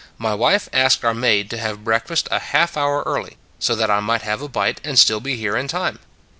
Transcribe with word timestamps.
My 0.17 0.33
wife 0.33 0.67
asked 0.73 1.05
our 1.05 1.13
maid 1.13 1.47
to 1.51 1.59
have 1.59 1.83
breakfast 1.83 2.27
a 2.31 2.39
half 2.39 2.75
hour 2.75 3.03
early 3.05 3.37
so 3.59 3.75
that 3.75 3.91
I 3.91 3.99
might 3.99 4.23
have 4.23 4.41
a 4.41 4.47
bite 4.49 4.81
and 4.83 4.97
still 4.97 5.19
be 5.19 5.35
here 5.35 5.55
in 5.55 5.67
time." 5.67 5.99